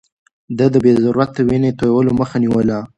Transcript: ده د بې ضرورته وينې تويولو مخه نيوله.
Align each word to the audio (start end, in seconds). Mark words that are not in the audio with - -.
ده 0.57 0.65
د 0.73 0.75
بې 0.83 0.91
ضرورته 1.03 1.39
وينې 1.47 1.71
تويولو 1.79 2.17
مخه 2.19 2.37
نيوله. 2.43 2.77